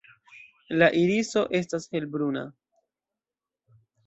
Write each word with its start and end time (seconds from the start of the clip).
La 0.81 0.87
iriso 1.01 1.43
estas 1.59 1.85
helbruna. 1.93 2.45